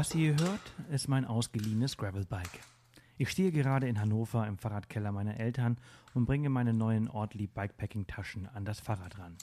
[0.00, 2.60] Was ihr hört, ist mein ausgeliehenes Gravelbike.
[3.18, 5.76] Ich stehe gerade in Hannover im Fahrradkeller meiner Eltern
[6.14, 9.36] und bringe meine neuen Ortlieb Bikepacking Taschen an das Fahrrad ran.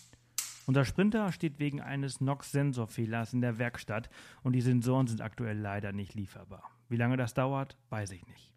[0.66, 4.10] Unser Sprinter steht wegen eines NOx-Sensorfehlers in der Werkstatt
[4.42, 6.64] und die Sensoren sind aktuell leider nicht lieferbar.
[6.90, 8.52] Wie lange das dauert, weiß ich nicht.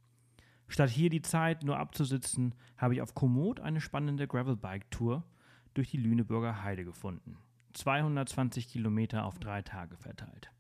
[0.68, 5.22] Statt hier die Zeit nur abzusitzen, habe ich auf Komoot eine spannende Gravelbike-Tour
[5.74, 7.36] durch die Lüneburger Heide gefunden.
[7.74, 10.50] 220 Kilometer auf drei Tage verteilt.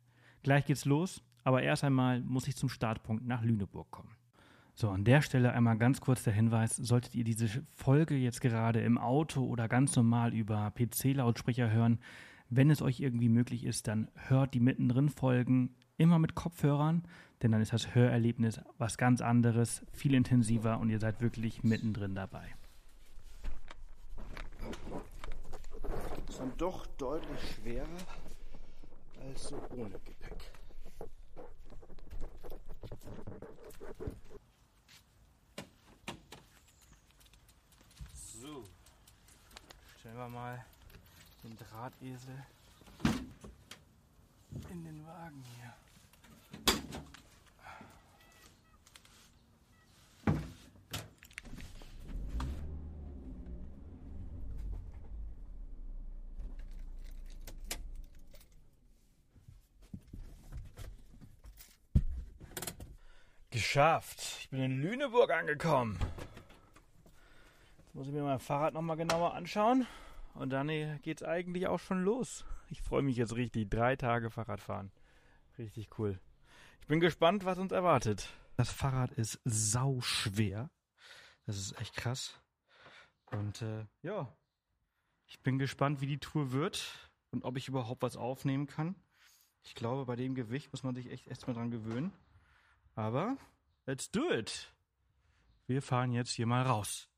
[0.42, 4.16] Gleich geht's los, aber erst einmal muss ich zum Startpunkt nach Lüneburg kommen.
[4.74, 8.80] So, an der Stelle einmal ganz kurz der Hinweis, solltet ihr diese Folge jetzt gerade
[8.80, 11.98] im Auto oder ganz normal über PC-Lautsprecher hören,
[12.48, 17.04] wenn es euch irgendwie möglich ist, dann hört die mittendrin Folgen immer mit Kopfhörern,
[17.42, 22.14] denn dann ist das Hörerlebnis was ganz anderes, viel intensiver und ihr seid wirklich mittendrin
[22.14, 22.54] dabei.
[26.28, 27.86] Ist dann doch deutlich schwerer
[29.28, 30.52] als so ohne Gepäck.
[38.12, 38.64] So,
[40.10, 40.64] stellen wir mal
[41.44, 42.34] den Drahtesel
[44.70, 45.72] in den Wagen hier.
[63.50, 64.20] Geschafft.
[64.40, 66.00] Ich bin in Lüneburg angekommen.
[67.78, 69.86] Jetzt muss ich mir mein Fahrrad nochmal genauer anschauen.
[70.34, 72.44] Und dann äh, geht's eigentlich auch schon los.
[72.68, 73.68] Ich freue mich jetzt richtig.
[73.70, 74.92] Drei Tage Fahrradfahren.
[75.58, 76.18] Richtig cool.
[76.80, 78.28] Ich bin gespannt, was uns erwartet.
[78.56, 80.70] Das Fahrrad ist sau schwer.
[81.46, 82.40] Das ist echt krass.
[83.26, 84.32] Und äh, ja,
[85.26, 88.96] ich bin gespannt, wie die Tour wird und ob ich überhaupt was aufnehmen kann.
[89.62, 92.12] Ich glaube, bei dem Gewicht muss man sich echt erstmal dran gewöhnen.
[92.94, 93.36] Aber
[93.86, 94.72] let's do it.
[95.66, 97.09] Wir fahren jetzt hier mal raus.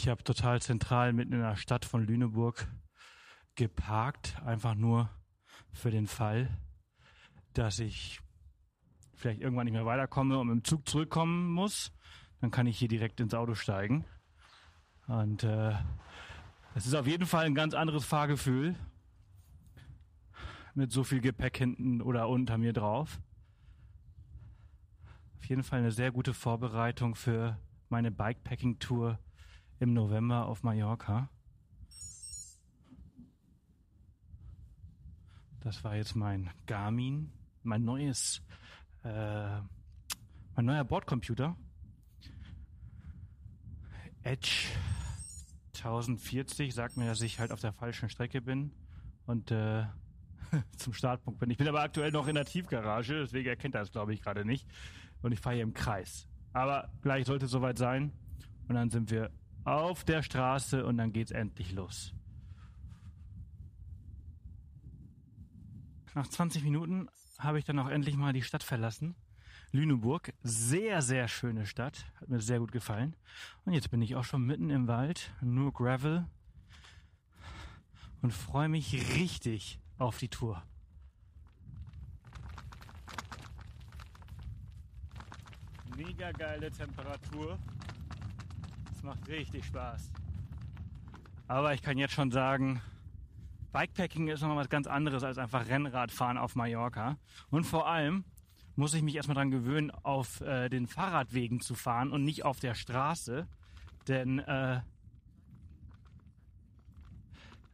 [0.00, 2.68] Ich habe total zentral mitten in der Stadt von Lüneburg
[3.56, 5.10] geparkt, einfach nur
[5.72, 6.56] für den Fall,
[7.52, 8.20] dass ich
[9.16, 11.90] vielleicht irgendwann nicht mehr weiterkomme und mit dem Zug zurückkommen muss.
[12.40, 14.04] Dann kann ich hier direkt ins Auto steigen.
[15.08, 15.74] Und äh,
[16.76, 18.76] es ist auf jeden Fall ein ganz anderes Fahrgefühl
[20.74, 23.20] mit so viel Gepäck hinten oder unter mir drauf.
[25.38, 29.18] Auf jeden Fall eine sehr gute Vorbereitung für meine Bikepacking-Tour
[29.80, 31.28] im November auf Mallorca.
[35.60, 38.42] Das war jetzt mein Garmin, mein neues,
[39.04, 39.60] äh,
[40.54, 41.56] mein neuer Bordcomputer.
[44.22, 44.68] Edge
[45.74, 48.72] 1040 sagt mir, dass ich halt auf der falschen Strecke bin
[49.26, 49.84] und äh,
[50.76, 51.50] zum Startpunkt bin.
[51.50, 54.44] Ich bin aber aktuell noch in der Tiefgarage, deswegen erkennt er es, glaube ich, gerade
[54.44, 54.66] nicht.
[55.22, 56.28] Und ich fahre hier im Kreis.
[56.52, 58.12] Aber gleich sollte es soweit sein.
[58.68, 59.30] Und dann sind wir
[59.76, 62.14] auf der Straße und dann geht's endlich los.
[66.14, 67.08] Nach 20 Minuten
[67.38, 69.14] habe ich dann auch endlich mal die Stadt verlassen.
[69.70, 73.14] Lüneburg, sehr, sehr schöne Stadt, hat mir sehr gut gefallen.
[73.64, 76.26] Und jetzt bin ich auch schon mitten im Wald, nur Gravel
[78.22, 80.62] und freue mich richtig auf die Tour.
[85.96, 87.58] Mega geile Temperatur.
[89.08, 90.12] Macht richtig Spaß.
[91.46, 92.82] Aber ich kann jetzt schon sagen,
[93.72, 97.16] Bikepacking ist nochmal was ganz anderes als einfach Rennradfahren auf Mallorca.
[97.48, 98.26] Und vor allem
[98.76, 102.60] muss ich mich erstmal dran gewöhnen, auf äh, den Fahrradwegen zu fahren und nicht auf
[102.60, 103.48] der Straße.
[104.08, 104.82] Denn äh,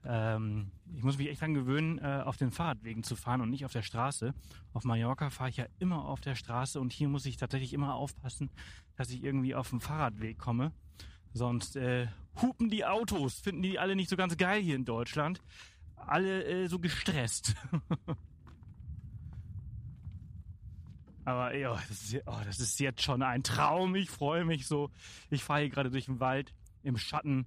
[0.04, 3.64] ähm, ich muss mich echt dran gewöhnen, äh, auf den Fahrradwegen zu fahren und nicht
[3.64, 4.34] auf der Straße.
[4.72, 7.96] Auf Mallorca fahre ich ja immer auf der Straße und hier muss ich tatsächlich immer
[7.96, 8.50] aufpassen,
[8.94, 10.70] dass ich irgendwie auf den Fahrradweg komme.
[11.34, 12.06] Sonst äh,
[12.40, 15.42] hupen die Autos, finden die alle nicht so ganz geil hier in Deutschland.
[15.96, 17.56] Alle äh, so gestresst.
[21.24, 23.96] Aber ja, das ist, oh, das ist jetzt schon ein Traum.
[23.96, 24.90] Ich freue mich so.
[25.28, 26.54] Ich fahre hier gerade durch den Wald
[26.84, 27.46] im Schatten.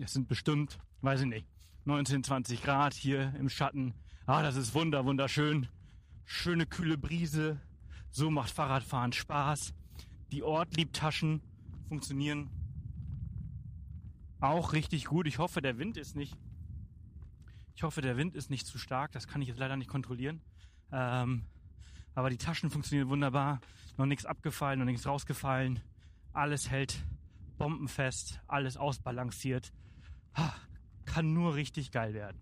[0.00, 1.46] Es sind bestimmt, weiß ich nicht,
[1.84, 3.94] 19, 20 Grad hier im Schatten.
[4.26, 5.68] Ah, das ist wunder, wunderschön.
[6.24, 7.60] Schöne kühle Brise.
[8.10, 9.74] So macht Fahrradfahren Spaß.
[10.32, 11.42] Die Ortliebtaschen
[11.88, 12.50] funktionieren
[14.40, 15.26] auch richtig gut.
[15.26, 16.36] Ich hoffe, der Wind ist nicht.
[17.74, 19.12] Ich hoffe, der Wind ist nicht zu stark.
[19.12, 20.40] Das kann ich jetzt leider nicht kontrollieren.
[20.92, 21.44] Ähm,
[22.14, 23.60] aber die Taschen funktionieren wunderbar.
[23.96, 25.80] Noch nichts abgefallen, noch nichts rausgefallen.
[26.32, 27.04] Alles hält
[27.58, 29.72] bombenfest, alles ausbalanciert.
[31.04, 32.40] Kann nur richtig geil werden.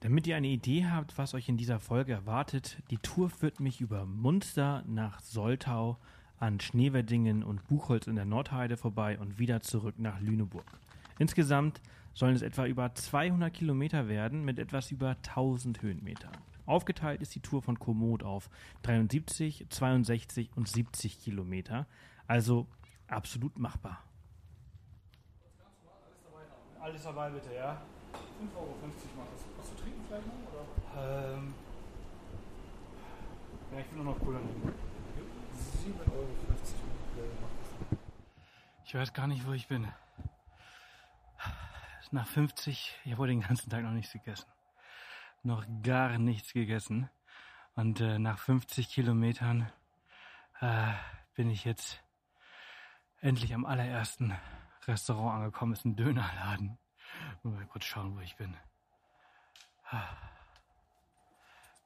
[0.00, 3.80] Damit ihr eine Idee habt, was euch in dieser Folge erwartet, die Tour führt mich
[3.80, 5.98] über Munster nach Soltau,
[6.38, 10.66] an Schneewerdingen und Buchholz in der Nordheide vorbei und wieder zurück nach Lüneburg.
[11.18, 11.80] Insgesamt
[12.14, 16.32] sollen es etwa über 200 Kilometer werden mit etwas über 1000 Höhenmetern.
[16.66, 18.48] Aufgeteilt ist die Tour von Komoot auf
[18.82, 21.86] 73, 62 und 70 Kilometer,
[22.26, 22.66] also
[23.08, 24.02] absolut machbar.
[26.80, 27.80] Alles dabei bitte, ja?
[28.12, 29.44] 5,50 Euro macht das.
[29.56, 30.34] Was zu trinken vielleicht noch?
[30.52, 31.36] Oder?
[31.36, 31.54] Ähm.
[33.72, 34.72] Ja, ich will nur noch Cola nehmen.
[35.84, 37.98] 7,50 Euro macht das.
[38.84, 39.86] Ich weiß gar nicht, wo ich bin.
[42.12, 44.44] Nach 50, ich habe den ganzen Tag noch nichts gegessen.
[45.42, 47.08] Noch gar nichts gegessen.
[47.74, 49.72] Und äh, nach 50 Kilometern
[50.60, 50.92] äh,
[51.34, 52.04] bin ich jetzt
[53.22, 54.38] endlich am allerersten
[54.86, 55.72] Restaurant angekommen.
[55.72, 56.78] Ist ein Dönerladen.
[57.44, 58.54] Mal kurz schauen, wo ich bin.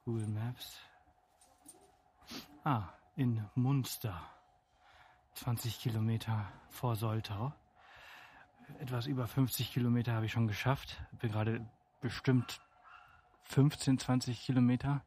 [0.03, 0.77] Google Maps.
[2.65, 4.29] Ah, in Munster.
[5.35, 7.53] 20 Kilometer vor Soltau.
[8.79, 11.01] Etwas über 50 Kilometer habe ich schon geschafft.
[11.19, 11.65] Bin gerade
[12.01, 12.59] bestimmt
[13.43, 15.03] 15, 20 Kilometer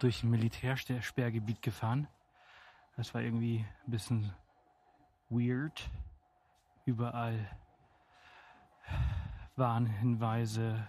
[0.00, 2.08] durch ein Militärsperrgebiet gefahren.
[2.96, 4.32] Das war irgendwie ein bisschen
[5.28, 5.90] weird.
[6.86, 7.48] Überall
[9.56, 10.88] Warnhinweise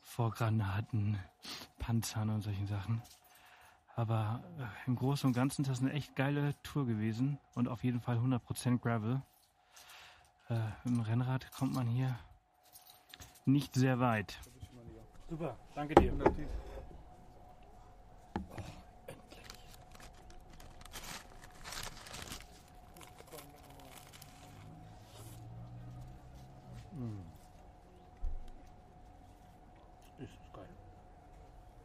[0.00, 1.18] vor Granaten,
[1.78, 3.02] Panzern und solchen Sachen.
[3.96, 7.84] Aber äh, im Großen und Ganzen ist das eine echt geile Tour gewesen und auf
[7.84, 9.22] jeden Fall 100% Gravel.
[10.50, 12.18] Äh, mit dem Rennrad kommt man hier
[13.44, 14.40] nicht sehr weit.
[15.28, 16.12] Super, danke dir.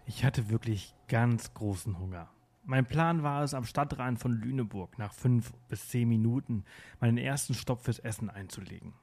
[0.07, 2.27] Ich hatte wirklich ganz großen Hunger.
[2.67, 6.63] Mein Plan war es, am Stadtrand von Lüneburg nach fünf bis zehn Minuten
[7.00, 8.94] meinen ersten Stopp fürs Essen einzulegen.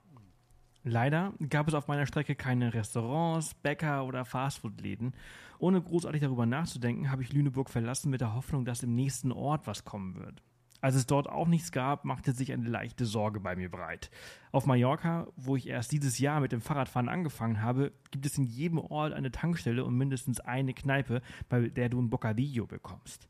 [0.82, 5.14] Leider gab es auf meiner Strecke keine Restaurants, Bäcker oder Fastfood-Läden.
[5.61, 9.69] Ohne großartig darüber nachzudenken, habe ich Lüneburg verlassen mit der Hoffnung, dass im nächsten Ort
[9.69, 10.43] was kommen wird.
[10.81, 14.11] Als es dort auch nichts gab, machte sich eine leichte Sorge bei mir breit.
[14.50, 18.43] Auf Mallorca, wo ich erst dieses Jahr mit dem Fahrradfahren angefangen habe, gibt es in
[18.43, 23.29] jedem Ort eine Tankstelle und mindestens eine Kneipe, bei der du ein Bocadillo bekommst.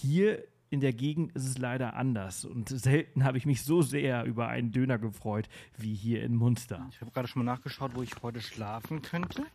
[0.00, 4.24] Hier in der Gegend ist es leider anders und selten habe ich mich so sehr
[4.24, 5.48] über einen Döner gefreut
[5.78, 6.84] wie hier in Munster.
[6.90, 9.46] Ich habe gerade schon mal nachgeschaut, wo ich heute schlafen könnte.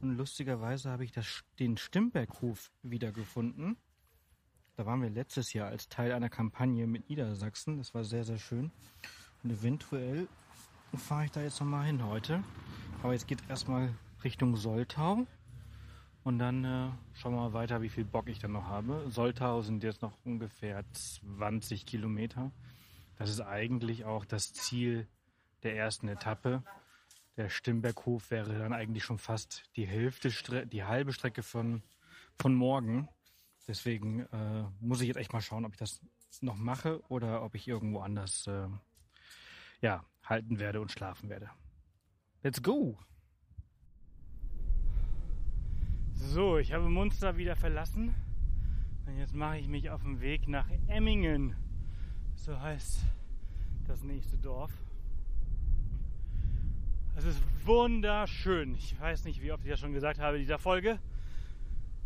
[0.00, 3.76] Und lustigerweise habe ich das, den Stimberghof wiedergefunden.
[4.74, 7.78] Da waren wir letztes Jahr als Teil einer Kampagne mit Niedersachsen.
[7.78, 8.72] Das war sehr, sehr schön.
[9.44, 10.26] Und eventuell
[10.96, 12.42] fahre ich da jetzt nochmal hin heute.
[13.04, 15.24] Aber jetzt geht erstmal Richtung Soltau.
[16.24, 19.04] Und dann äh, schauen wir mal weiter, wie viel Bock ich dann noch habe.
[19.08, 22.52] Soltau sind jetzt noch ungefähr 20 Kilometer.
[23.16, 25.08] Das ist eigentlich auch das Ziel
[25.64, 26.62] der ersten Etappe.
[27.36, 31.82] Der Stimberghof wäre dann eigentlich schon fast die Hälfte, die halbe Strecke von,
[32.38, 33.08] von morgen.
[33.66, 36.00] Deswegen äh, muss ich jetzt echt mal schauen, ob ich das
[36.40, 38.68] noch mache oder ob ich irgendwo anders äh,
[39.80, 41.50] ja, halten werde und schlafen werde.
[42.42, 42.98] Let's go!
[46.24, 48.14] So, ich habe Munster wieder verlassen
[49.06, 51.56] und jetzt mache ich mich auf den Weg nach Emmingen.
[52.36, 53.04] So heißt
[53.88, 54.70] das nächste Dorf.
[57.16, 58.76] Es ist wunderschön.
[58.76, 61.00] Ich weiß nicht, wie oft ich das schon gesagt habe in dieser Folge.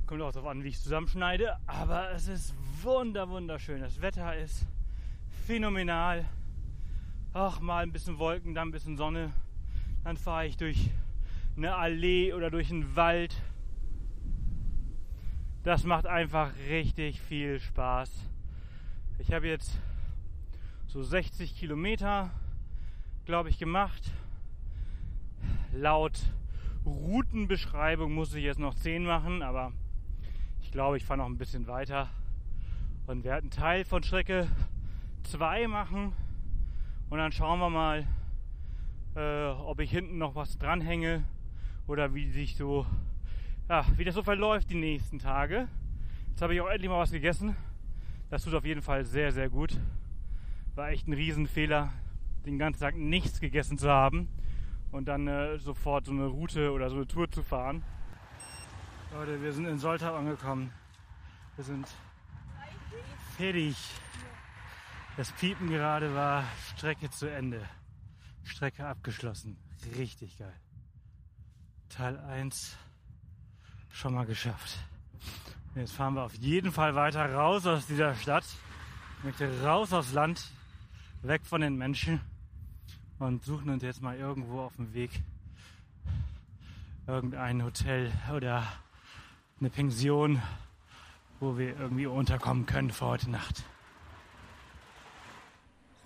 [0.06, 1.58] Kommt auch darauf an, wie ich es zusammenschneide.
[1.66, 3.80] Aber es ist wunder, wunderschön.
[3.82, 4.64] Das Wetter ist
[5.46, 6.24] phänomenal.
[7.34, 9.32] Ach, mal ein bisschen Wolken, dann ein bisschen Sonne.
[10.04, 10.90] Dann fahre ich durch
[11.56, 13.40] eine Allee oder durch einen Wald.
[15.66, 18.08] Das macht einfach richtig viel Spaß.
[19.18, 19.80] Ich habe jetzt
[20.86, 22.30] so 60 Kilometer,
[23.24, 24.12] glaube ich, gemacht.
[25.72, 26.22] Laut
[26.84, 29.72] Routenbeschreibung muss ich jetzt noch 10 machen, aber
[30.62, 32.10] ich glaube, ich fahre noch ein bisschen weiter
[33.08, 34.46] und werde einen Teil von Strecke
[35.24, 36.12] 2 machen
[37.10, 38.06] und dann schauen wir mal,
[39.16, 41.24] äh, ob ich hinten noch was dranhänge
[41.88, 42.86] oder wie sich so,
[43.68, 45.68] ja, wie das so verläuft die nächsten Tage.
[46.30, 47.56] Jetzt habe ich auch endlich mal was gegessen.
[48.30, 49.76] Das tut auf jeden Fall sehr, sehr gut.
[50.74, 51.92] War echt ein Riesenfehler,
[52.44, 54.28] den ganzen Tag nichts gegessen zu haben
[54.92, 57.82] und dann äh, sofort so eine Route oder so eine Tour zu fahren.
[59.12, 60.72] Leute, wir sind in Soltau angekommen.
[61.56, 61.88] Wir sind
[63.36, 63.76] fertig.
[65.16, 67.66] Das Piepen gerade war Strecke zu Ende.
[68.44, 69.56] Strecke abgeschlossen.
[69.96, 70.54] Richtig geil.
[71.88, 72.76] Teil 1
[73.96, 74.76] schon mal geschafft.
[75.74, 78.44] Jetzt fahren wir auf jeden Fall weiter raus aus dieser Stadt.
[79.24, 80.50] Ich raus aufs Land,
[81.22, 82.20] weg von den Menschen
[83.18, 85.10] und suchen uns jetzt mal irgendwo auf dem Weg
[87.06, 88.64] irgendein Hotel oder
[89.60, 90.42] eine Pension,
[91.40, 93.64] wo wir irgendwie unterkommen können für heute Nacht.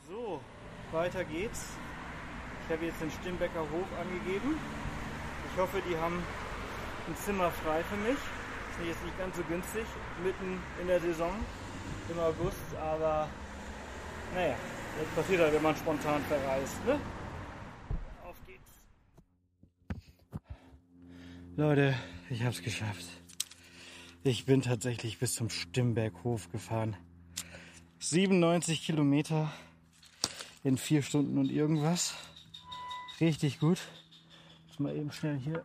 [0.09, 0.41] So,
[0.93, 1.71] weiter geht's.
[2.67, 4.55] Ich habe jetzt den Stimbecker Hof angegeben.
[5.53, 6.23] Ich hoffe, die haben
[7.09, 8.19] ein Zimmer frei für mich.
[8.81, 9.85] Ist jetzt nicht ganz so günstig,
[10.25, 11.33] mitten in der Saison
[12.09, 13.29] im August, aber
[14.35, 14.57] naja,
[14.99, 16.85] das passiert halt, wenn man spontan verreist.
[16.87, 16.99] Ne?
[18.25, 18.71] Auf geht's.
[21.57, 21.95] Leute,
[22.31, 23.05] ich hab's geschafft.
[24.23, 26.97] Ich bin tatsächlich bis zum Stimmberghof gefahren.
[27.99, 29.53] 97 Kilometer
[30.65, 32.15] in vier Stunden und irgendwas.
[33.21, 33.79] Richtig gut.
[34.69, 35.65] Muss mal eben schnell hier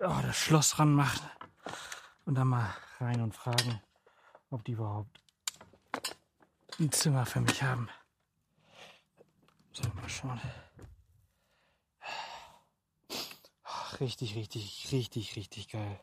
[0.00, 1.28] oh, das Schloss ranmachen
[2.24, 3.80] und dann mal rein und fragen,
[4.50, 5.20] ob die überhaupt
[6.78, 7.88] ein Zimmer für mich haben.
[9.72, 10.40] So, mal schauen.
[14.00, 16.00] Richtig, richtig, richtig, richtig geil.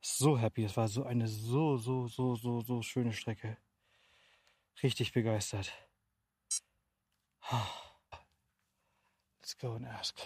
[0.00, 0.64] So happy.
[0.64, 3.56] Es war so eine so, so, so, so, so schöne Strecke.
[4.82, 5.72] Richtig begeistert.
[9.40, 10.20] Let's go and ask.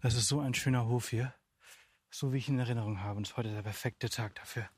[0.00, 1.34] Das ist so ein schöner Hof hier.
[2.10, 3.18] So wie ich ihn in Erinnerung habe.
[3.18, 4.68] Und es ist heute der perfekte Tag dafür.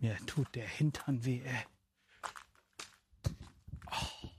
[0.00, 1.66] Mir tut der Hintern weh, ey.
[3.90, 4.30] Oh,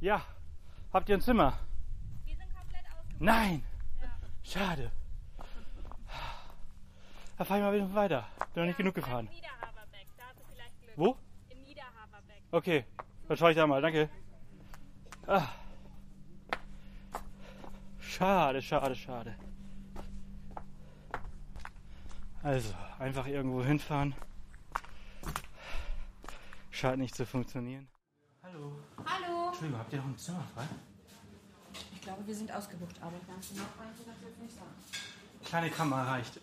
[0.00, 0.22] Ja,
[0.92, 1.58] habt ihr ein Zimmer?
[2.24, 2.98] Wir sind komplett ausgebucht.
[3.20, 3.64] Nein!
[4.00, 4.08] Ja.
[4.42, 4.92] Schade.
[7.36, 8.26] Da fahr ich mal wieder weiter.
[8.52, 9.26] Bin noch nicht genug gefahren.
[9.26, 10.92] In Niederhaberbeck, da hast du vielleicht Glück.
[10.96, 11.16] Wo?
[11.48, 12.42] In Niederhaberbeck.
[12.50, 12.84] Okay,
[13.28, 13.82] dann schaue ich da mal.
[13.82, 14.08] Danke.
[15.26, 15.48] Ah.
[18.00, 19.36] Schade, schade, schade.
[22.42, 24.14] Also, einfach irgendwo hinfahren.
[26.70, 27.88] Scheint nicht zu funktionieren.
[28.42, 28.78] Hallo.
[29.04, 29.48] Hallo.
[29.48, 30.64] Entschuldigung, habt ihr noch ein Zimmer frei?
[32.08, 34.70] Ich glaube, wir sind ausgebucht, aber ganz genau kann ich das jetzt nicht sagen.
[35.44, 36.40] Kleine Kammer reicht.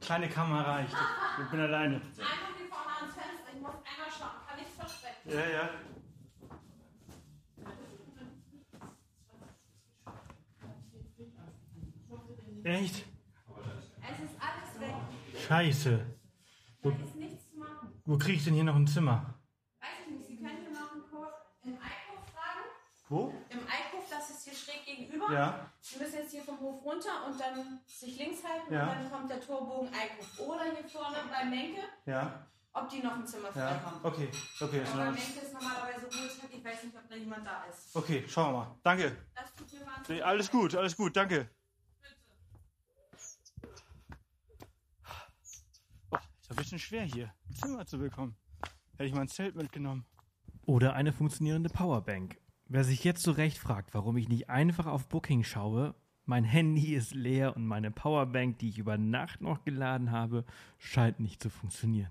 [0.00, 0.94] Kleine Kammer reicht.
[1.42, 1.96] Ich bin alleine.
[1.96, 2.14] Einfach
[2.56, 3.52] hier vorne ans Fenster.
[3.52, 4.46] Ich muss einmal schauen.
[4.46, 5.28] Kann ich versprechen.
[5.28, 5.70] Ja, ja.
[12.62, 13.06] Echt?
[14.02, 14.94] Es ist alles weg.
[15.48, 16.06] Scheiße.
[16.80, 18.00] Da ist nichts zu machen.
[18.04, 19.34] Wo kriege ich denn hier noch ein Zimmer?
[19.80, 20.28] Weiß ich nicht.
[20.28, 21.34] Sie können hier noch einen Kurs
[21.64, 22.70] im Eikhof fragen.
[23.08, 23.32] Wo?
[23.50, 25.32] Im Eikhof, das ist hier schräg gegenüber.
[25.32, 25.70] Ja.
[25.80, 28.82] Sie müssen jetzt hier vom Hof runter und dann sich links halten Ja.
[28.84, 30.38] und dann kommt der Torbogen Eikhof.
[30.48, 32.46] Oder hier vorne bei Menke, Ja.
[32.72, 33.82] ob die noch ein Zimmer frei Ja.
[33.82, 34.00] haben.
[34.04, 34.28] Okay.
[34.60, 36.50] Okay, Aber Menke ist normalerweise Ruhetag.
[36.52, 37.94] Ich weiß nicht, ob da jemand da ist.
[37.96, 38.76] okay, schauen wir mal.
[38.82, 39.16] Danke.
[39.34, 41.50] Das tut mir Nee, alles gut, alles gut, danke.
[46.10, 48.36] Oh, ist ein bisschen schwer hier, ein Zimmer zu bekommen.
[48.92, 50.06] Hätte ich mal ein Zelt mitgenommen.
[50.64, 52.38] Oder eine funktionierende Powerbank.
[52.68, 55.94] Wer sich jetzt zu Recht fragt, warum ich nicht einfach auf Booking schaue,
[56.26, 60.44] mein Handy ist leer und meine Powerbank, die ich über Nacht noch geladen habe,
[60.78, 62.10] scheint nicht zu funktionieren.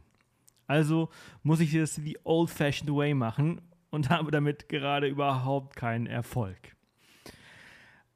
[0.68, 1.10] Also
[1.44, 6.58] muss ich es the old-fashioned way machen und habe damit gerade überhaupt keinen Erfolg.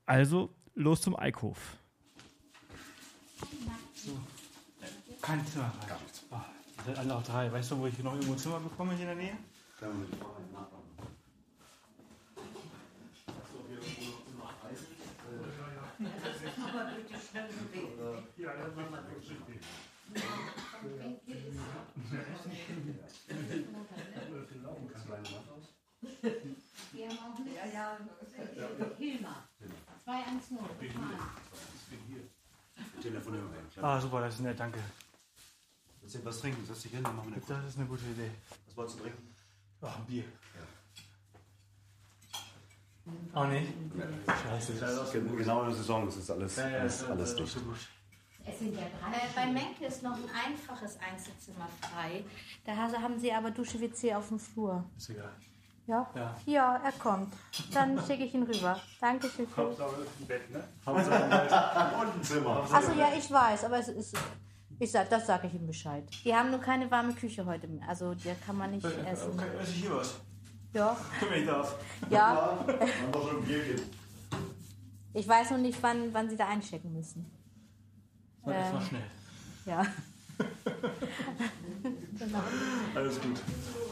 [0.05, 1.77] Also los zum Eikhof.
[3.93, 4.17] So.
[5.21, 5.95] Kein Zimmer frei.
[6.31, 6.35] Oh,
[6.77, 7.51] ihr seid alle auch drei.
[7.51, 9.37] Weißt du, wo ich noch irgendwo ein Zimmer bekomme hier in der Nähe?
[26.91, 27.97] Wir haben auch eine ja, ja.
[28.97, 29.49] Hilma.
[30.03, 30.57] 210.
[30.57, 31.19] Fahren.
[33.01, 33.83] Telefonieren wir.
[33.83, 34.79] Ah, super, das ist nett, danke.
[36.01, 36.65] Willst du was trinken?
[36.65, 38.31] Setz dich hin, dann machen wir eine Das ist eine gute Idee.
[38.65, 39.35] Was wolltest du trinken?
[39.81, 40.23] Ach, ein Bier.
[43.33, 43.73] Auch nicht?
[44.43, 44.73] Scheiße.
[45.37, 47.57] Genau in der Saison, das ist alles, alles, alles dicht.
[48.45, 49.11] Es sind ja drei.
[49.17, 52.23] Äh, bei Menke ist noch ein einfaches Einzelzimmer frei.
[52.65, 54.83] Da ha- haben sie aber Dusche WC auf dem Flur.
[54.97, 55.31] Ist egal.
[55.85, 56.09] Ja?
[56.15, 56.35] Ja.
[56.45, 57.33] Ja, er kommt.
[57.73, 58.79] Dann schicke ich ihn rüber.
[59.01, 59.45] Dankeschön.
[59.55, 59.83] Und ein
[62.23, 62.67] Zimmer.
[62.71, 64.15] Achso, ja, ich weiß, aber es ist.
[64.81, 66.03] Ich sag, das sage ich ihm Bescheid.
[66.23, 67.87] Die haben nur keine warme Küche heute mehr.
[67.89, 69.33] Also, da kann man nicht essen.
[69.33, 70.21] Okay, esse ich hier was?
[70.73, 70.95] Ja,
[71.29, 71.75] Wenn ich darf.
[72.09, 72.59] ja.
[72.67, 73.81] Wir schon ein Bierchen.
[75.13, 77.25] Ich weiß noch nicht, wann, wann Sie da einchecken müssen.
[78.45, 78.61] Sag Ähm.
[78.63, 79.03] jetzt mal schnell.
[79.65, 79.79] Ja.
[82.95, 83.41] Alles gut.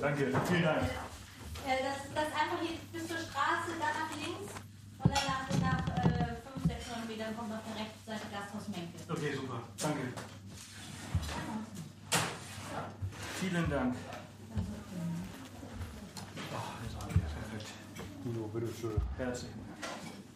[0.02, 0.32] Danke.
[0.48, 0.84] Vielen Dank.
[0.84, 4.54] Äh, das, das einfach hier bis zur Straße, dann nach links
[5.00, 8.98] und dann nach, nach äh, 5, 600 Metern kommt auf der rechten Seite Gasthaus Menke.
[9.10, 9.60] Okay, super.
[9.82, 10.14] Danke.
[13.40, 13.96] Vielen Dank.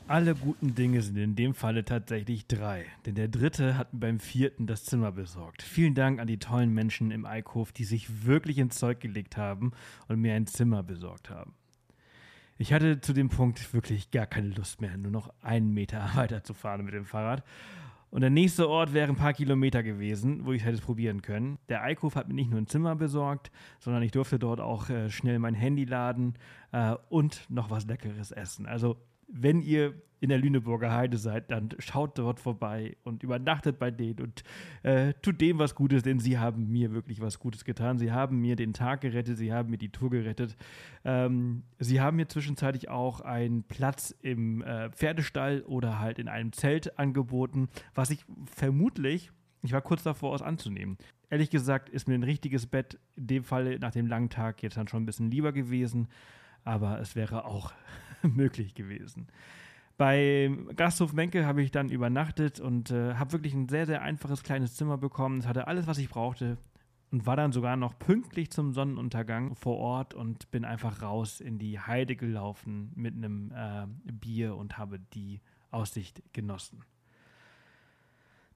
[0.08, 4.68] Alle guten Dinge sind in dem Falle tatsächlich drei, denn der dritte hat beim vierten
[4.68, 5.62] das Zimmer besorgt.
[5.62, 9.72] Vielen Dank an die tollen Menschen im Eikhof, die sich wirklich ins Zeug gelegt haben
[10.10, 11.54] und mir ein Zimmer besorgt haben.
[12.58, 16.84] Ich hatte zu dem Punkt wirklich gar keine Lust mehr, nur noch einen Meter weiterzufahren
[16.84, 17.44] mit dem Fahrrad.
[18.12, 21.58] Und der nächste Ort wäre ein paar Kilometer gewesen, wo ich hätte es probieren können.
[21.70, 25.10] Der Eikhof hat mir nicht nur ein Zimmer besorgt, sondern ich durfte dort auch äh,
[25.10, 26.36] schnell mein Handy laden
[26.74, 28.66] äh, und noch was Leckeres essen.
[28.66, 28.98] Also
[29.32, 34.22] wenn ihr in der Lüneburger Heide seid, dann schaut dort vorbei und übernachtet bei denen
[34.22, 34.44] und
[34.84, 37.98] äh, tut dem was Gutes, denn sie haben mir wirklich was Gutes getan.
[37.98, 40.56] Sie haben mir den Tag gerettet, sie haben mir die Tour gerettet.
[41.04, 46.54] Ähm, sie haben mir zwischenzeitlich auch einen Platz im äh, Pferdestall oder halt in einem
[46.54, 49.32] Zelt angeboten, was ich vermutlich,
[49.64, 50.98] ich war kurz davor, es anzunehmen.
[51.32, 54.78] Ehrlich gesagt ist mir ein richtiges Bett in dem Fall nach dem langen Tag jetzt
[54.78, 56.10] dann schon ein bisschen lieber gewesen,
[56.64, 57.72] aber es wäre auch
[58.36, 59.28] möglich gewesen.
[59.98, 64.42] Beim Gasthof Menke habe ich dann übernachtet und äh, habe wirklich ein sehr, sehr einfaches
[64.42, 65.40] kleines Zimmer bekommen.
[65.40, 66.58] Es hatte alles, was ich brauchte
[67.12, 71.60] und war dann sogar noch pünktlich zum Sonnenuntergang vor Ort und bin einfach raus in
[71.60, 76.84] die Heide gelaufen mit einem äh, Bier und habe die Aussicht genossen.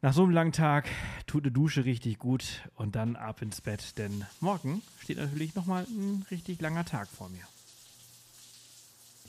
[0.02, 0.88] Nach so einem langen Tag
[1.26, 5.86] tut eine Dusche richtig gut und dann ab ins Bett, denn morgen steht natürlich nochmal
[5.86, 7.42] ein richtig langer Tag vor mir.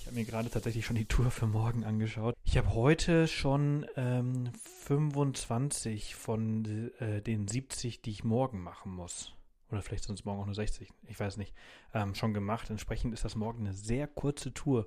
[0.06, 2.36] Ich habe mir gerade tatsächlich schon die Tour für morgen angeschaut.
[2.44, 4.52] Ich habe heute schon ähm,
[4.84, 9.34] 25 von äh, den 70, die ich morgen machen muss.
[9.68, 11.52] Oder vielleicht sind es morgen auch nur 60, ich weiß nicht,
[11.92, 12.70] ähm, schon gemacht.
[12.70, 14.86] Entsprechend ist das morgen eine sehr kurze Tour.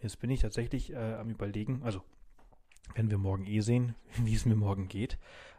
[0.00, 2.00] Jetzt bin ich tatsächlich äh, am Überlegen, also
[2.94, 5.18] werden wir morgen eh sehen, wie es mir morgen geht.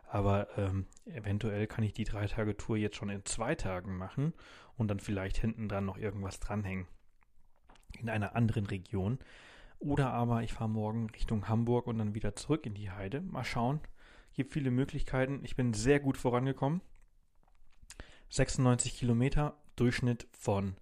[0.09, 4.33] Aber ähm, eventuell kann ich die drei Tage Tour jetzt schon in zwei Tagen machen
[4.77, 6.87] und dann vielleicht hinten dran noch irgendwas dranhängen
[7.99, 9.19] in einer anderen Region.
[9.79, 13.21] Oder aber ich fahre morgen Richtung Hamburg und dann wieder zurück in die Heide.
[13.21, 13.79] Mal schauen.
[14.33, 15.41] Gibt viele Möglichkeiten.
[15.43, 16.81] Ich bin sehr gut vorangekommen.
[18.29, 20.75] 96 Kilometer, Durchschnitt von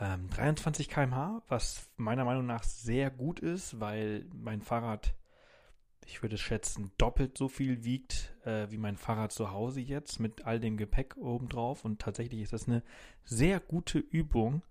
[0.00, 5.14] ähm, 23 km/h, was meiner Meinung nach sehr gut ist, weil mein Fahrrad,
[6.06, 10.44] ich würde schätzen, doppelt so viel wiegt äh, wie mein Fahrrad zu Hause jetzt mit
[10.44, 11.84] all dem Gepäck obendrauf.
[11.84, 12.82] Und tatsächlich ist das eine
[13.24, 14.62] sehr gute Übung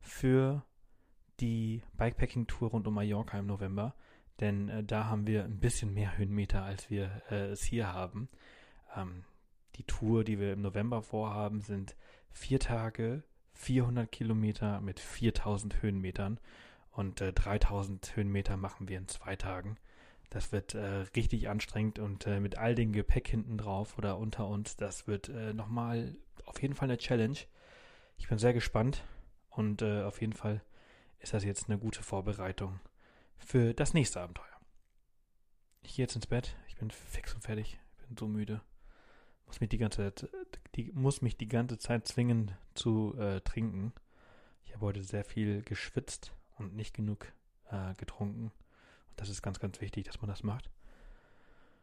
[0.00, 0.64] für
[1.40, 3.94] die Bikepacking-Tour rund um Mallorca im November,
[4.40, 8.28] denn äh, da haben wir ein bisschen mehr Höhenmeter, als wir äh, es hier haben.
[8.96, 9.24] Ähm,
[9.76, 11.96] die Tour, die wir im November vorhaben, sind
[12.30, 13.22] vier Tage,
[13.54, 16.38] 400 Kilometer mit 4000 Höhenmetern
[16.92, 19.76] und äh, 3000 Höhenmeter machen wir in zwei Tagen.
[20.30, 24.46] Das wird äh, richtig anstrengend und äh, mit all dem Gepäck hinten drauf oder unter
[24.46, 27.38] uns, das wird äh, nochmal auf jeden Fall eine Challenge.
[28.18, 29.04] Ich bin sehr gespannt
[29.50, 30.60] und äh, auf jeden Fall
[31.18, 32.80] ist das jetzt eine gute Vorbereitung
[33.36, 34.44] für das nächste Abenteuer.
[35.82, 36.56] Ich gehe jetzt ins Bett.
[36.68, 37.78] Ich bin fix und fertig.
[37.98, 38.60] Ich bin so müde.
[39.46, 40.12] Muss mich die ganze,
[40.74, 43.92] die, muss mich die ganze Zeit zwingen zu äh, trinken.
[44.64, 47.32] Ich habe heute sehr viel geschwitzt und nicht genug
[47.70, 48.52] äh, getrunken.
[49.08, 50.70] Und das ist ganz, ganz wichtig, dass man das macht.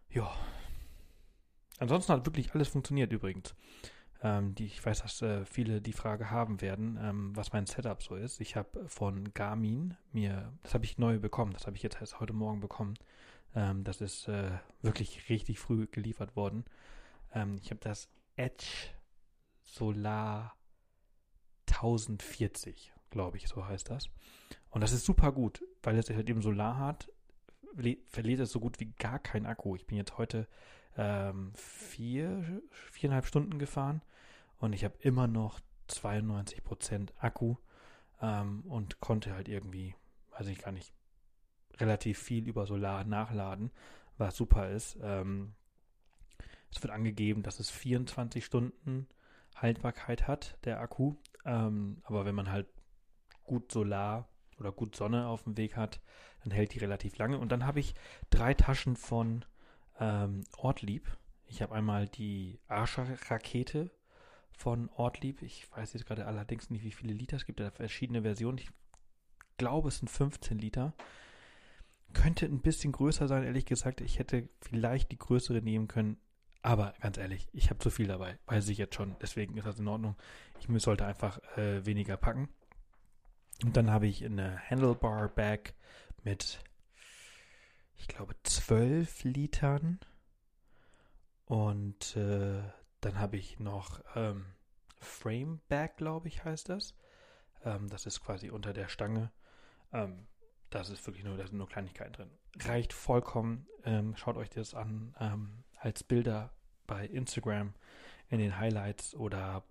[0.09, 0.31] Ja.
[1.79, 3.55] Ansonsten hat wirklich alles funktioniert übrigens
[4.25, 8.01] ähm, die, ich weiß, dass äh, viele die Frage haben werden, ähm, was mein Setup
[8.01, 8.41] so ist.
[8.41, 12.19] Ich habe von Garmin mir, das habe ich neu bekommen, das habe ich jetzt erst
[12.19, 12.95] heute Morgen bekommen.
[13.53, 14.49] Ähm, das ist äh,
[14.81, 16.65] wirklich richtig früh geliefert worden.
[17.35, 18.65] Ähm, ich habe das Edge
[19.61, 20.55] Solar
[21.67, 24.09] 1040, glaube ich, so heißt das.
[24.71, 27.11] Und das ist super gut, weil es halt eben Solar hat,
[28.07, 29.75] verliert es so gut wie gar kein Akku.
[29.75, 30.47] Ich bin jetzt heute
[30.97, 34.01] ähm, vier, viereinhalb Stunden gefahren
[34.65, 37.55] und ich habe immer noch 92% Akku
[38.21, 39.95] ähm, und konnte halt irgendwie,
[40.31, 40.91] weiß ich gar nicht,
[41.77, 43.71] relativ viel über Solar nachladen,
[44.17, 44.97] was super ist.
[45.01, 45.53] Ähm,
[46.71, 49.07] es wird angegeben, dass es 24 Stunden
[49.55, 51.15] Haltbarkeit hat, der Akku.
[51.45, 52.67] Ähm, aber wenn man halt
[53.43, 54.27] gut Solar
[54.59, 56.01] oder gut Sonne auf dem Weg hat,
[56.43, 57.37] dann hält die relativ lange.
[57.37, 57.93] Und dann habe ich
[58.29, 59.45] drei Taschen von
[59.99, 61.17] ähm, Ortlieb.
[61.45, 63.91] Ich habe einmal die Arscher-Rakete
[64.57, 65.41] von Ortlieb.
[65.41, 67.59] Ich weiß jetzt gerade allerdings nicht, wie viele Liter es gibt.
[67.59, 68.57] Da verschiedene Versionen.
[68.57, 68.69] Ich
[69.57, 70.93] glaube, es sind 15 Liter.
[72.13, 74.01] Könnte ein bisschen größer sein, ehrlich gesagt.
[74.01, 76.17] Ich hätte vielleicht die größere nehmen können.
[76.61, 78.39] Aber ganz ehrlich, ich habe zu viel dabei.
[78.47, 79.15] Weiß ich jetzt schon.
[79.21, 80.15] Deswegen ist das in Ordnung.
[80.59, 82.49] Ich sollte einfach äh, weniger packen.
[83.63, 85.73] Und dann habe ich eine Handlebar Bag
[86.23, 86.59] mit,
[87.97, 89.99] ich glaube, 12 Litern.
[91.45, 92.63] Und äh,
[93.05, 94.45] dann habe ich noch ähm,
[94.99, 96.95] Frame Bag, glaube ich, heißt das.
[97.63, 99.31] Ähm, das ist quasi unter der Stange.
[99.93, 100.25] Ähm,
[100.71, 102.31] das ist wirklich nur, da sind nur Kleinigkeiten drin.
[102.59, 103.67] Reicht vollkommen.
[103.83, 106.51] Ähm, schaut euch das an ähm, als Bilder
[106.87, 107.75] bei Instagram
[108.29, 109.63] in den Highlights oder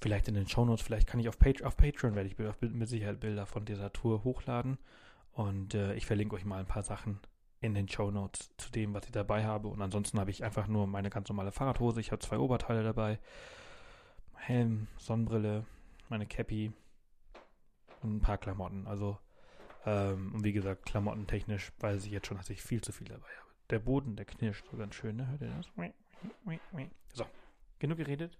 [0.00, 0.82] vielleicht in den Shownotes.
[0.82, 4.24] Vielleicht kann ich auf, Page, auf Patreon werde ich mit Sicherheit Bilder von dieser Tour
[4.24, 4.78] hochladen.
[5.32, 7.20] Und äh, ich verlinke euch mal ein paar Sachen
[7.64, 9.68] in den Shownotes zu dem, was ich dabei habe.
[9.68, 11.98] Und ansonsten habe ich einfach nur meine ganz normale Fahrradhose.
[11.98, 13.18] Ich habe zwei Oberteile dabei.
[14.34, 15.64] Helm, Sonnenbrille,
[16.10, 16.74] meine Cappy
[18.02, 18.86] und ein paar Klamotten.
[18.86, 19.18] Also,
[19.86, 23.30] ähm, und wie gesagt, klamottentechnisch weiß ich jetzt schon, dass ich viel zu viel dabei
[23.40, 23.50] habe.
[23.70, 25.26] Der Boden, der knirscht so ganz schön, ne?
[25.26, 25.66] Hört ihr das?
[27.14, 27.24] So,
[27.78, 28.38] genug geredet.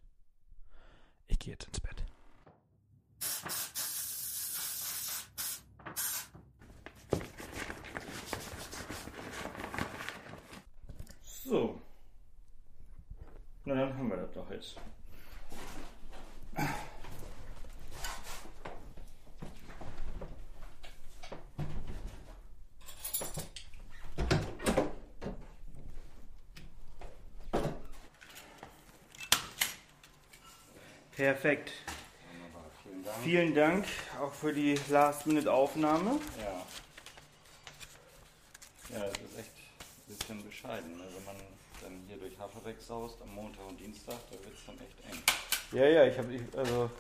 [1.28, 2.04] Ich gehe jetzt ins Bett.
[11.44, 11.78] So.
[13.66, 14.76] Na dann haben wir das doch jetzt.
[31.14, 31.72] Perfekt.
[32.83, 33.16] Vielen Dank.
[33.22, 33.87] Vielen Dank
[34.18, 36.18] auch für die Last-Minute-Aufnahme.
[36.38, 36.66] Ja.
[38.96, 39.50] Ja, das ist echt
[40.09, 40.96] ein bisschen bescheiden.
[40.96, 41.04] Ne?
[41.16, 41.37] Wenn man
[41.82, 45.22] dann hier durch Haferbeck saust am Montag und Dienstag, da wird es dann echt eng.
[45.78, 46.90] Ja, ja, ich habe, also,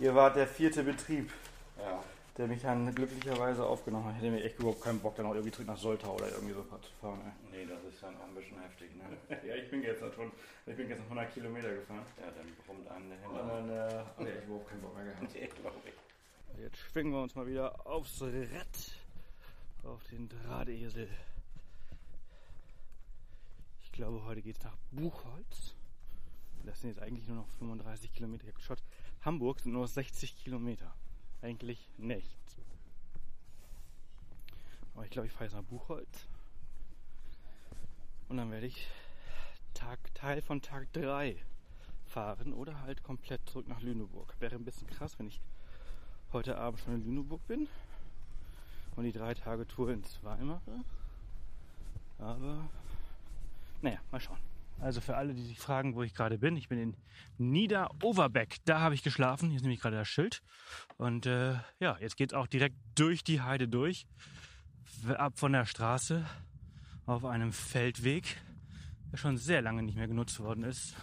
[0.00, 1.30] ihr wart der vierte Betrieb,
[1.78, 2.02] Ja.
[2.36, 4.16] der mich dann glücklicherweise aufgenommen hat.
[4.16, 6.54] Ich hätte mir echt überhaupt keinen Bock, dann auch irgendwie zurück nach Soltau oder irgendwie
[6.54, 7.20] so zu fahren.
[7.50, 9.04] Nee, das ist dann auch ein bisschen heftig, ne?
[9.28, 9.38] Ey.
[9.48, 10.32] Ja, ich bin jetzt schon,
[10.66, 12.06] ich bin jetzt 100 Kilometer gefahren.
[12.20, 13.68] Ja, dann brummt einem der Und Hintern.
[13.68, 15.22] dann, äh, hab ich echt überhaupt keinen Bock mehr gehabt.
[15.34, 16.60] Nee, glaub ich.
[16.60, 18.66] Jetzt schwingen wir uns mal wieder aufs Rad,
[19.84, 21.08] auf den Drahtesel.
[23.98, 25.74] Ich glaube, heute geht es nach Buchholz.
[26.64, 28.44] Das sind jetzt eigentlich nur noch 35 Kilometer.
[28.44, 28.84] Ich habe geschaut,
[29.22, 30.94] Hamburg sind nur noch 60 Kilometer.
[31.42, 32.56] Eigentlich nichts.
[34.94, 36.28] Aber ich glaube, ich fahre jetzt nach Buchholz.
[38.28, 38.86] Und dann werde ich
[39.74, 41.36] Tag, Teil von Tag 3
[42.06, 44.32] fahren oder halt komplett zurück nach Lüneburg.
[44.38, 45.40] Wäre ein bisschen krass, wenn ich
[46.32, 47.66] heute Abend schon in Lüneburg bin
[48.94, 50.84] und die drei Tage Tour in zwei mache.
[52.20, 52.70] Aber
[53.82, 54.38] naja, mal schauen.
[54.80, 56.96] Also für alle, die sich fragen, wo ich gerade bin, ich bin in
[57.38, 58.58] Nieder-Overbeck.
[58.64, 59.48] Da habe ich geschlafen.
[59.48, 60.42] Hier ist nämlich gerade das Schild.
[60.96, 64.06] Und äh, ja, jetzt geht es auch direkt durch die Heide durch.
[65.16, 66.24] Ab von der Straße
[67.06, 68.36] auf einem Feldweg,
[69.10, 70.94] der schon sehr lange nicht mehr genutzt worden ist.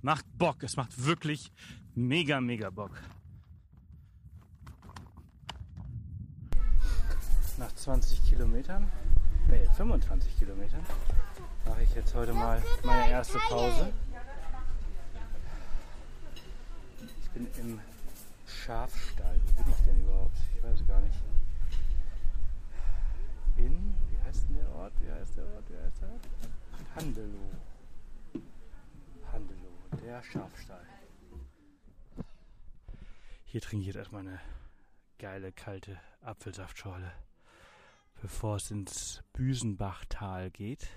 [0.00, 0.62] Macht Bock.
[0.62, 1.50] Es macht wirklich
[1.94, 3.00] mega, mega Bock.
[7.58, 8.86] Nach 20 Kilometern,
[9.54, 10.84] nee, 25 Kilometern,
[11.66, 13.92] mache ich jetzt heute mal meine erste Pause.
[17.22, 17.80] Ich bin im
[18.46, 19.40] Schafstall.
[19.56, 20.36] Wo bin ich denn überhaupt?
[20.56, 21.18] Ich weiß gar nicht.
[23.56, 24.92] In, wie heißt denn der Ort?
[25.00, 25.64] Wie heißt der Ort?
[25.68, 26.28] Wie heißt der Ort?
[26.96, 27.50] Handelow.
[29.32, 30.86] Handelow, der Schafstall.
[33.44, 34.40] Hier trinke ich jetzt erstmal eine
[35.18, 37.12] geile kalte Apfelsaftschorle,
[38.24, 40.88] bevor es ins Büsenbachtal geht.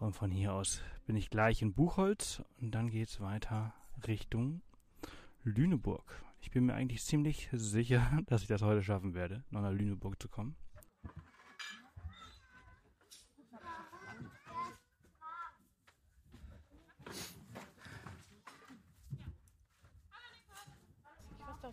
[0.00, 3.72] Und von hier aus bin ich gleich in Buchholz und dann geht es weiter
[4.08, 4.62] Richtung
[5.44, 6.20] Lüneburg.
[6.40, 10.20] Ich bin mir eigentlich ziemlich sicher, dass ich das heute schaffen werde, noch nach Lüneburg
[10.20, 10.56] zu kommen.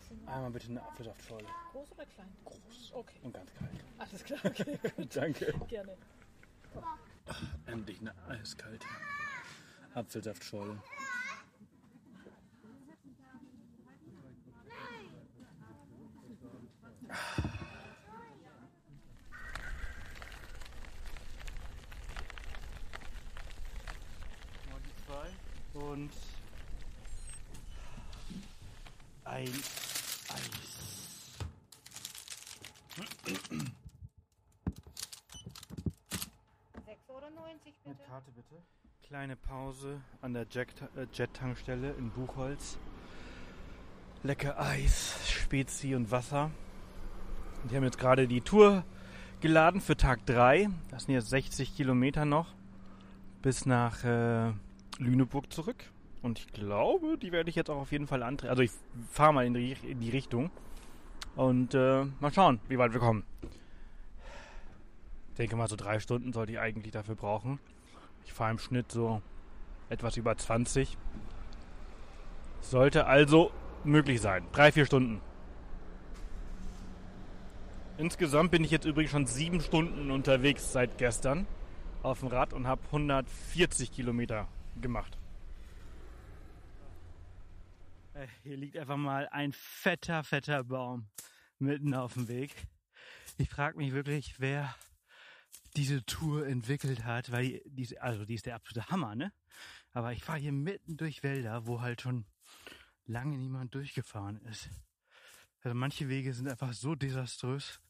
[0.08, 0.28] Denn?
[0.28, 1.46] Einmal bitte eine Apfelsaftschorle.
[1.72, 2.28] Groß oder klein?
[2.44, 2.92] Groß.
[2.92, 3.16] Okay.
[3.22, 3.84] Und ganz kalt.
[3.98, 4.78] Alles klar, okay.
[5.14, 5.54] Danke.
[5.68, 5.96] Gerne.
[7.66, 8.86] Endlich eine eiskalte
[9.94, 10.80] Apfelsaftschorle.
[24.70, 25.80] Mal die zwei.
[25.80, 26.10] Und
[29.24, 31.38] ein Eis.
[36.86, 38.04] 6,90 Euro Mit bitte.
[38.08, 38.62] Karte bitte.
[39.10, 42.78] Kleine Pause an der äh, Jet-Tankstelle in Buchholz.
[44.22, 46.52] lecker Eis, Spezi und Wasser.
[47.60, 48.84] Und die haben jetzt gerade die Tour
[49.40, 50.68] geladen für Tag 3.
[50.92, 52.54] Das sind jetzt 60 Kilometer noch
[53.42, 54.52] bis nach äh,
[54.98, 55.90] Lüneburg zurück.
[56.22, 58.50] Und ich glaube, die werde ich jetzt auch auf jeden Fall antreten.
[58.50, 58.70] Also ich
[59.10, 60.52] fahre mal in die, in die Richtung.
[61.34, 63.24] Und äh, mal schauen, wie weit wir kommen.
[65.30, 67.58] Ich denke mal, so drei Stunden sollte ich eigentlich dafür brauchen.
[68.24, 69.22] Ich fahre im Schnitt so
[69.88, 70.96] etwas über 20.
[72.60, 73.52] Sollte also
[73.84, 74.46] möglich sein.
[74.52, 75.20] Drei, vier Stunden.
[77.98, 81.46] Insgesamt bin ich jetzt übrigens schon sieben Stunden unterwegs seit gestern
[82.02, 84.48] auf dem Rad und habe 140 Kilometer
[84.80, 85.18] gemacht.
[88.14, 91.08] Äh, hier liegt einfach mal ein fetter, fetter Baum
[91.58, 92.54] mitten auf dem Weg.
[93.38, 94.74] Ich frage mich wirklich, wer
[95.76, 99.32] diese Tour entwickelt hat, weil die, also die ist der absolute Hammer, ne?
[99.92, 102.26] Aber ich fahre hier mitten durch Wälder, wo halt schon
[103.06, 104.68] lange niemand durchgefahren ist.
[105.62, 107.80] Also manche Wege sind einfach so desaströs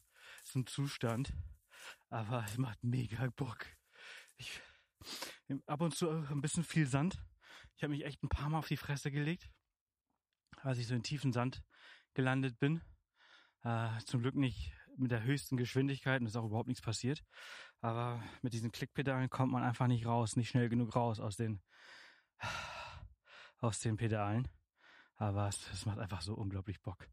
[0.43, 1.33] zum Zustand,
[2.09, 3.65] aber es macht mega Bock.
[4.37, 4.61] Ich
[5.65, 7.23] ab und zu ein bisschen viel Sand.
[7.75, 9.49] Ich habe mich echt ein paar Mal auf die Fresse gelegt,
[10.61, 11.63] als ich so in tiefen Sand
[12.13, 12.81] gelandet bin.
[13.63, 17.23] Äh, zum Glück nicht mit der höchsten Geschwindigkeit und ist auch überhaupt nichts passiert.
[17.81, 21.61] Aber mit diesen Klickpedalen kommt man einfach nicht raus, nicht schnell genug raus aus den,
[23.59, 24.47] aus den Pedalen.
[25.15, 27.07] Aber es, es macht einfach so unglaublich Bock.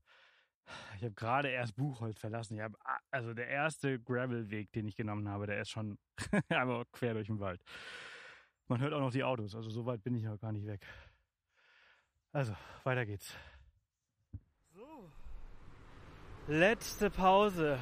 [0.96, 2.57] Ich habe gerade erst Buchholz verlassen.
[2.57, 2.77] Ich habe
[3.11, 5.98] also der erste Gravelweg, den ich genommen habe, der ist schon
[6.48, 7.62] einfach quer durch den Wald.
[8.66, 10.87] Man hört auch noch die Autos, also so weit bin ich noch gar nicht weg.
[12.33, 13.35] Also, weiter geht's.
[16.50, 17.78] Letzte Pause.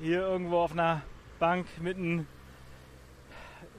[0.00, 1.02] Hier irgendwo auf einer
[1.40, 2.28] Bank mitten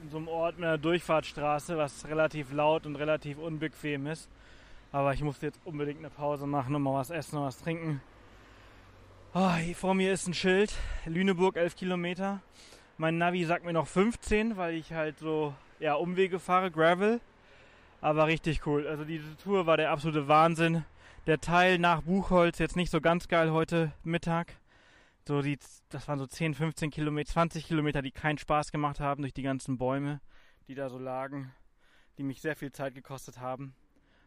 [0.02, 4.28] in so einem Ort mit einer Durchfahrtsstraße, was relativ laut und relativ unbequem ist.
[4.92, 8.02] Aber ich musste jetzt unbedingt eine Pause machen und mal was essen und was trinken.
[9.32, 10.74] Oh, hier vor mir ist ein Schild.
[11.06, 12.42] Lüneburg 11 Kilometer.
[12.98, 17.22] Mein Navi sagt mir noch 15, weil ich halt so ja, Umwege fahre, Gravel.
[18.00, 18.86] Aber richtig cool.
[18.86, 20.84] Also diese Tour war der absolute Wahnsinn.
[21.26, 24.54] Der Teil nach Buchholz jetzt nicht so ganz geil heute Mittag.
[25.26, 25.58] So die,
[25.90, 29.42] das waren so 10, 15 Kilometer, 20 Kilometer, die keinen Spaß gemacht haben durch die
[29.42, 30.20] ganzen Bäume,
[30.68, 31.52] die da so lagen,
[32.16, 33.74] die mich sehr viel Zeit gekostet haben.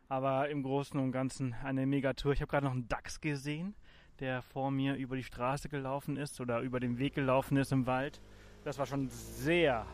[0.09, 2.33] Aber im Großen und Ganzen eine Megatour.
[2.33, 3.73] Ich habe gerade noch einen Dachs gesehen,
[4.19, 7.87] der vor mir über die Straße gelaufen ist oder über den Weg gelaufen ist im
[7.87, 8.21] Wald.
[8.65, 9.87] Das war schon sehr,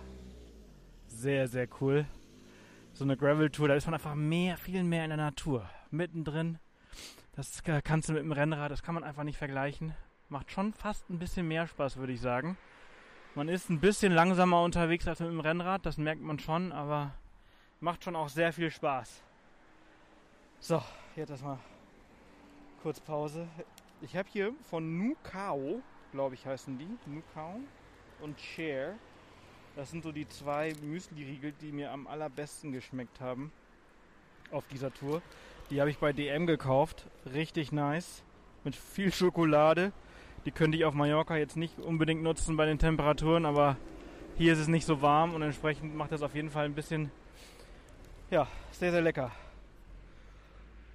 [1.06, 2.06] sehr, sehr cool.
[2.98, 5.70] So eine Gravel-Tour, da ist man einfach mehr, viel mehr in der Natur.
[5.92, 6.58] Mittendrin.
[7.36, 9.94] Das kannst du mit dem Rennrad, das kann man einfach nicht vergleichen.
[10.30, 12.58] Macht schon fast ein bisschen mehr Spaß, würde ich sagen.
[13.36, 17.14] Man ist ein bisschen langsamer unterwegs als mit dem Rennrad, das merkt man schon, aber
[17.82, 19.22] macht schon auch sehr viel Spaß.
[20.60, 20.82] So,
[21.16, 21.60] jetzt erstmal
[22.82, 23.48] kurz Pause.
[24.02, 25.84] Ich habe hier von Nukao,
[26.14, 27.60] glaube ich heißen die, Nukao
[28.22, 28.96] und Chair.
[29.78, 33.52] Das sind so die zwei Müsli-Riegel, die mir am allerbesten geschmeckt haben
[34.50, 35.22] auf dieser Tour.
[35.70, 37.06] Die habe ich bei DM gekauft.
[37.32, 38.24] Richtig nice.
[38.64, 39.92] Mit viel Schokolade.
[40.46, 43.78] Die könnte ich auf Mallorca jetzt nicht unbedingt nutzen bei den Temperaturen, aber
[44.36, 47.12] hier ist es nicht so warm und entsprechend macht das auf jeden Fall ein bisschen,
[48.32, 49.32] ja, sehr, sehr lecker.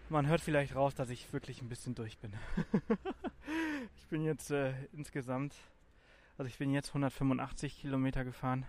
[0.08, 2.32] Man hört vielleicht raus, dass ich wirklich ein bisschen durch bin.
[3.96, 5.54] ich bin jetzt äh, insgesamt,
[6.42, 8.66] also ich bin jetzt 185 Kilometer gefahren.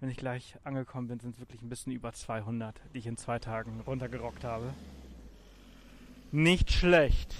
[0.00, 3.18] Wenn ich gleich angekommen bin, sind es wirklich ein bisschen über 200, die ich in
[3.18, 4.72] zwei Tagen runtergerockt habe.
[6.30, 7.34] Nicht schlecht,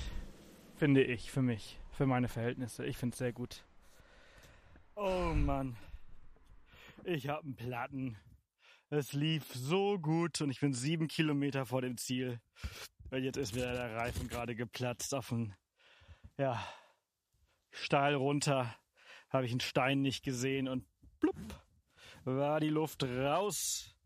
[0.76, 2.84] finde ich, für mich, für meine Verhältnisse.
[2.84, 3.64] Ich finde es sehr gut.
[4.94, 5.78] Oh Mann,
[7.04, 8.18] ich habe einen Platten.
[8.90, 12.42] Es lief so gut und ich bin sieben Kilometer vor dem Ziel.
[13.08, 15.54] Weil jetzt ist wieder der Reifen gerade geplatzt auf den,
[16.36, 16.62] ja,
[17.70, 18.76] steil runter.
[19.32, 20.84] Habe ich einen Stein nicht gesehen und
[21.18, 21.36] blub,
[22.24, 23.96] war die Luft raus.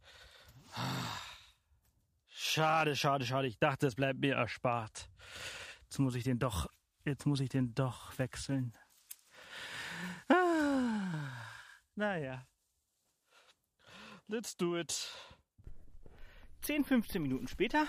[2.29, 3.49] Schade, schade, schade.
[3.49, 5.11] Ich dachte, es bleibt mir erspart.
[5.83, 6.69] Jetzt muss ich den doch,
[7.05, 8.73] jetzt muss ich den doch wechseln.
[10.29, 11.33] Ah,
[11.97, 12.47] naja.
[14.29, 15.11] Let's do it.
[16.61, 17.87] 10, 15 Minuten später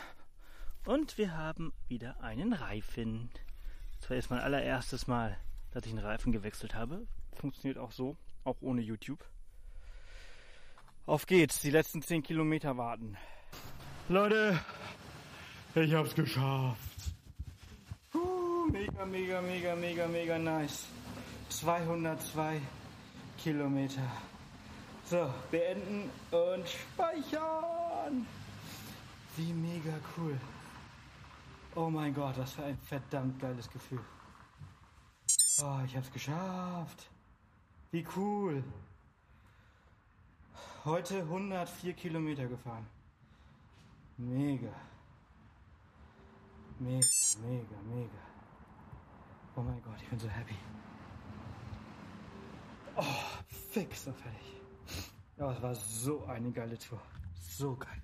[0.86, 3.30] und wir haben wieder einen Reifen.
[4.00, 5.38] Das war jetzt mein allererstes Mal,
[5.71, 7.08] dass ich einen Reifen gewechselt habe.
[7.38, 9.23] Funktioniert auch so, auch ohne YouTube.
[11.06, 13.15] Auf geht's, die letzten 10 Kilometer warten.
[14.10, 14.60] Leute,
[15.76, 16.78] ich hab's geschafft.
[18.13, 20.88] Uh, mega, mega, mega, mega, mega nice.
[21.50, 22.60] 202
[23.38, 24.02] Kilometer.
[25.06, 28.26] So, beenden und speichern.
[29.38, 30.38] Wie mega cool.
[31.76, 34.04] Oh mein Gott, das war ein verdammt geiles Gefühl.
[35.62, 37.10] Oh, ich hab's geschafft.
[37.91, 38.63] Wie cool.
[40.84, 42.86] Heute 104 Kilometer gefahren.
[44.17, 44.73] Mega.
[46.80, 47.08] Mega,
[47.41, 48.10] mega, mega.
[49.56, 50.56] Oh mein Gott, ich bin so happy.
[52.95, 53.04] Oh,
[53.47, 54.62] fix und fertig.
[55.38, 57.02] Ja, es war so eine geile Tour.
[57.39, 58.02] So geil.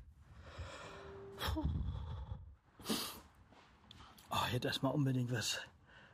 [4.29, 5.59] Oh, jetzt erstmal unbedingt was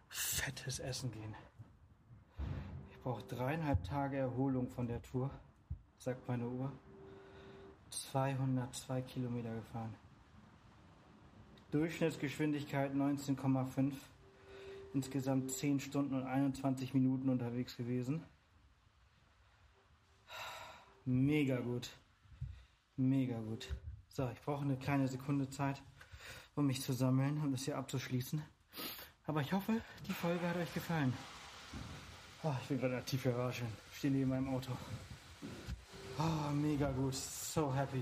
[0.10, 1.36] Fettes essen gehen.
[3.00, 5.32] Ich brauche dreieinhalb Tage Erholung von der Tour,
[6.00, 6.70] sagt meine Uhr.
[7.92, 9.96] 202 Kilometer gefahren.
[11.72, 13.94] Durchschnittsgeschwindigkeit 19,5.
[14.94, 18.22] Insgesamt 10 Stunden und 21 Minuten unterwegs gewesen.
[21.06, 21.92] Mega gut.
[22.98, 23.74] Mega gut.
[24.10, 25.82] So, ich brauche eine kleine Sekunde Zeit,
[26.54, 28.42] um mich zu sammeln und das hier abzuschließen.
[29.26, 31.14] Aber ich hoffe, die Folge hat euch gefallen.
[32.42, 33.64] Oh, ich bin gerade Tiefgarage.
[33.92, 34.72] Ich stehe neben meinem Auto.
[36.18, 37.14] Oh, mega gut.
[37.14, 38.02] So happy.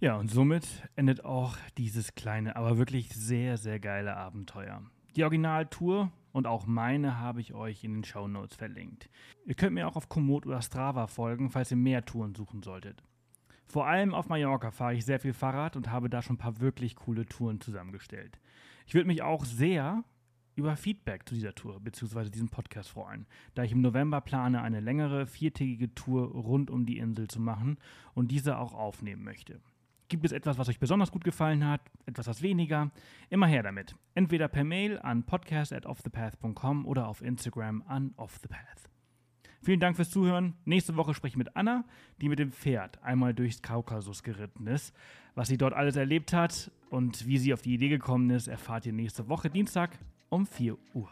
[0.00, 4.82] Ja, und somit endet auch dieses kleine, aber wirklich sehr, sehr geile Abenteuer.
[5.14, 9.08] Die Originaltour und auch meine habe ich euch in den Show Notes verlinkt.
[9.46, 13.04] Ihr könnt mir auch auf Komoot oder Strava folgen, falls ihr mehr Touren suchen solltet.
[13.66, 16.58] Vor allem auf Mallorca fahre ich sehr viel Fahrrad und habe da schon ein paar
[16.58, 18.40] wirklich coole Touren zusammengestellt.
[18.86, 20.02] Ich würde mich auch sehr
[20.60, 22.30] über Feedback zu dieser Tour bzw.
[22.30, 26.98] diesem Podcast freuen, da ich im November plane, eine längere viertägige Tour rund um die
[26.98, 27.78] Insel zu machen
[28.14, 29.60] und diese auch aufnehmen möchte.
[30.08, 32.90] Gibt es etwas, was euch besonders gut gefallen hat, etwas, was weniger?
[33.28, 33.94] Immer her damit.
[34.14, 38.90] Entweder per Mail an podcast@offthepath.com oder auf Instagram an offthepath.
[39.62, 40.54] Vielen Dank fürs Zuhören.
[40.64, 41.84] Nächste Woche spreche ich mit Anna,
[42.20, 44.94] die mit dem Pferd einmal durchs Kaukasus geritten ist.
[45.34, 48.86] Was sie dort alles erlebt hat und wie sie auf die Idee gekommen ist, erfahrt
[48.86, 49.98] ihr nächste Woche Dienstag
[50.30, 51.10] um 4 Uhr.